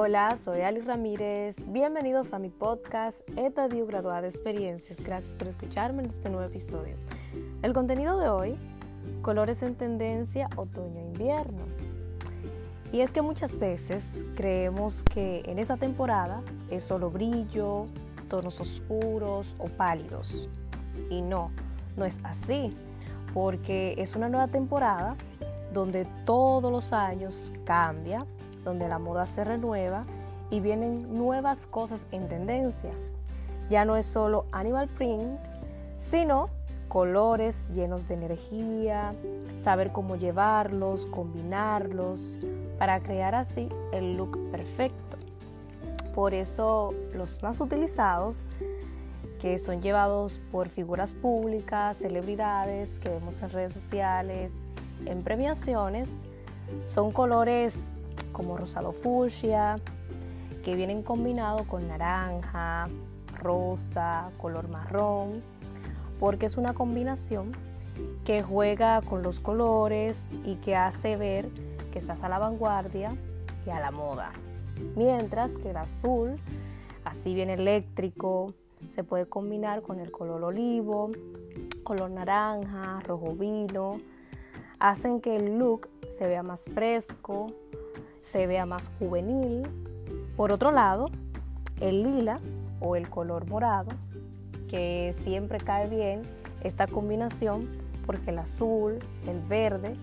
[0.00, 1.56] Hola, soy Ali Ramírez.
[1.72, 5.00] Bienvenidos a mi podcast Etadio Graduada de Experiencias.
[5.02, 6.94] Gracias por escucharme en este nuevo episodio.
[7.62, 8.56] El contenido de hoy,
[9.22, 11.64] colores en tendencia otoño-invierno.
[12.92, 17.86] Y es que muchas veces creemos que en esa temporada es solo brillo,
[18.28, 20.48] tonos oscuros o pálidos.
[21.10, 21.50] Y no,
[21.96, 22.72] no es así,
[23.34, 25.16] porque es una nueva temporada
[25.72, 28.24] donde todos los años cambia,
[28.68, 30.04] donde la moda se renueva
[30.50, 32.92] y vienen nuevas cosas en tendencia.
[33.70, 35.38] Ya no es solo animal print,
[35.98, 36.50] sino
[36.88, 39.14] colores llenos de energía,
[39.58, 42.22] saber cómo llevarlos, combinarlos,
[42.78, 45.16] para crear así el look perfecto.
[46.14, 48.48] Por eso los más utilizados,
[49.40, 54.52] que son llevados por figuras públicas, celebridades que vemos en redes sociales,
[55.06, 56.08] en premiaciones,
[56.86, 57.74] son colores
[58.38, 59.80] como rosado fucsia,
[60.64, 62.88] que vienen combinados con naranja,
[63.42, 65.42] rosa, color marrón,
[66.20, 67.50] porque es una combinación
[68.24, 71.48] que juega con los colores y que hace ver
[71.92, 73.16] que estás a la vanguardia
[73.66, 74.30] y a la moda.
[74.94, 76.36] Mientras que el azul,
[77.04, 78.54] así bien eléctrico,
[78.94, 81.10] se puede combinar con el color olivo,
[81.82, 84.00] color naranja, rojo vino,
[84.78, 87.48] hacen que el look se vea más fresco,
[88.30, 89.66] se vea más juvenil.
[90.36, 91.06] Por otro lado,
[91.80, 92.40] el lila
[92.80, 93.90] o el color morado,
[94.68, 96.22] que siempre cae bien
[96.62, 97.68] esta combinación
[98.04, 99.96] porque el azul, el verde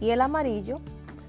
[0.00, 0.80] y el amarillo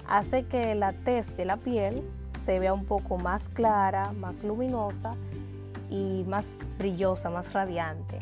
[0.08, 2.04] hace que la tez de la piel
[2.46, 5.16] se vea un poco más clara, más luminosa
[5.90, 6.46] y más
[6.78, 8.20] brillosa, más radiante.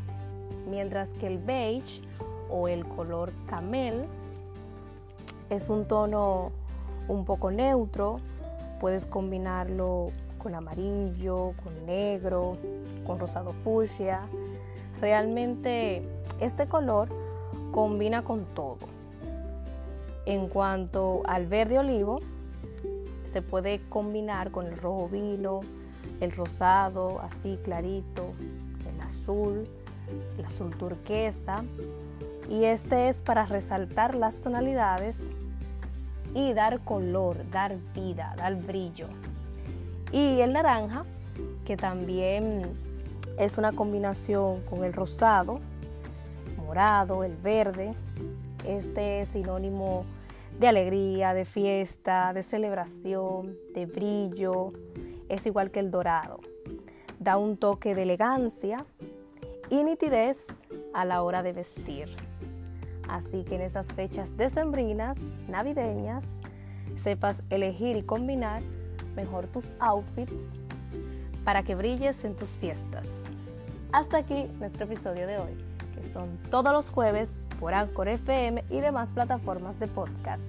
[0.70, 2.02] Mientras que el beige
[2.50, 4.06] o el color camel
[5.50, 6.52] es un tono
[7.10, 8.18] un poco neutro,
[8.80, 12.58] puedes combinarlo con amarillo, con negro,
[13.06, 14.22] con rosado fucsia.
[15.02, 16.02] Realmente
[16.40, 17.10] este color
[17.72, 18.78] combina con todo.
[20.26, 22.20] En cuanto al verde olivo,
[23.26, 25.60] se puede combinar con el rojo vino,
[26.22, 28.34] el rosado así clarito,
[28.94, 29.68] el azul,
[30.38, 31.64] el azul turquesa.
[32.50, 35.18] Y este es para resaltar las tonalidades
[36.34, 39.08] y dar color, dar vida, dar brillo.
[40.12, 41.06] Y el naranja,
[41.66, 42.64] que también
[43.38, 45.60] es una combinación con el rosado,
[46.58, 47.94] morado, el verde.
[48.66, 50.06] Este es sinónimo
[50.60, 54.74] de alegría, de fiesta, de celebración, de brillo.
[55.30, 56.40] Es igual que el dorado.
[57.20, 58.86] Da un toque de elegancia
[59.70, 60.48] y nitidez
[60.94, 62.10] a la hora de vestir.
[63.10, 66.24] Así que en esas fechas decembrinas, navideñas,
[67.02, 68.62] sepas elegir y combinar
[69.16, 70.44] mejor tus outfits
[71.44, 73.08] para que brilles en tus fiestas.
[73.92, 75.58] Hasta aquí nuestro episodio de hoy,
[75.96, 80.48] que son todos los jueves por Anchor FM y demás plataformas de podcast.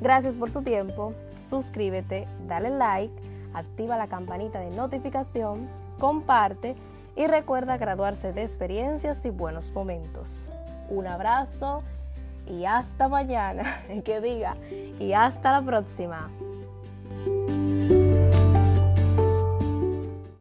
[0.00, 3.14] Gracias por su tiempo, suscríbete, dale like,
[3.54, 5.68] activa la campanita de notificación,
[6.00, 6.74] comparte
[7.14, 10.46] y recuerda graduarse de experiencias y buenos momentos
[10.88, 11.82] un abrazo
[12.46, 14.56] y hasta mañana, que diga,
[14.98, 16.30] y hasta la próxima.